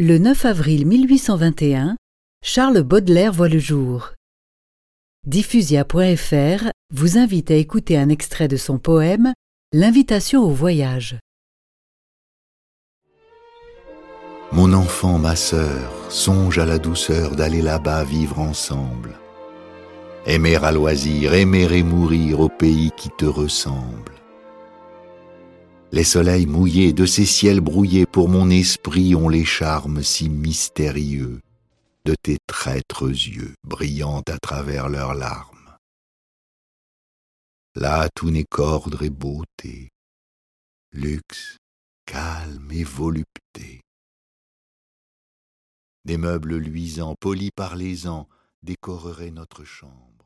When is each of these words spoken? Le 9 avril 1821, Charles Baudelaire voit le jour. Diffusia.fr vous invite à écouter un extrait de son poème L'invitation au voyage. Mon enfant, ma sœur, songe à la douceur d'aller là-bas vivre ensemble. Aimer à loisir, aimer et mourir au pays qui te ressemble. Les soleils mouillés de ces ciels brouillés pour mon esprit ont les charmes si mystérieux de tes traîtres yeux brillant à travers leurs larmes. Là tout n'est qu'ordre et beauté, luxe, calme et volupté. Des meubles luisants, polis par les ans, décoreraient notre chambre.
Le 0.00 0.16
9 0.16 0.44
avril 0.44 0.86
1821, 0.86 1.96
Charles 2.40 2.84
Baudelaire 2.84 3.32
voit 3.32 3.48
le 3.48 3.58
jour. 3.58 4.12
Diffusia.fr 5.26 6.70
vous 6.94 7.18
invite 7.18 7.50
à 7.50 7.56
écouter 7.56 7.98
un 7.98 8.08
extrait 8.08 8.46
de 8.46 8.56
son 8.56 8.78
poème 8.78 9.32
L'invitation 9.72 10.44
au 10.44 10.50
voyage. 10.50 11.18
Mon 14.52 14.72
enfant, 14.72 15.18
ma 15.18 15.34
sœur, 15.34 15.92
songe 16.10 16.60
à 16.60 16.64
la 16.64 16.78
douceur 16.78 17.34
d'aller 17.34 17.60
là-bas 17.60 18.04
vivre 18.04 18.38
ensemble. 18.38 19.18
Aimer 20.26 20.62
à 20.62 20.70
loisir, 20.70 21.34
aimer 21.34 21.66
et 21.72 21.82
mourir 21.82 22.38
au 22.38 22.48
pays 22.48 22.92
qui 22.96 23.10
te 23.18 23.24
ressemble. 23.24 24.17
Les 25.90 26.04
soleils 26.04 26.44
mouillés 26.46 26.92
de 26.92 27.06
ces 27.06 27.24
ciels 27.24 27.62
brouillés 27.62 28.04
pour 28.04 28.28
mon 28.28 28.50
esprit 28.50 29.14
ont 29.14 29.30
les 29.30 29.46
charmes 29.46 30.02
si 30.02 30.28
mystérieux 30.28 31.40
de 32.04 32.14
tes 32.14 32.36
traîtres 32.46 33.08
yeux 33.08 33.54
brillant 33.64 34.20
à 34.28 34.38
travers 34.38 34.90
leurs 34.90 35.14
larmes. 35.14 35.76
Là 37.74 38.08
tout 38.14 38.30
n'est 38.30 38.44
qu'ordre 38.44 39.02
et 39.02 39.10
beauté, 39.10 39.88
luxe, 40.92 41.56
calme 42.04 42.70
et 42.70 42.84
volupté. 42.84 43.80
Des 46.04 46.18
meubles 46.18 46.56
luisants, 46.56 47.14
polis 47.18 47.50
par 47.54 47.76
les 47.76 48.06
ans, 48.08 48.28
décoreraient 48.62 49.30
notre 49.30 49.64
chambre. 49.64 50.17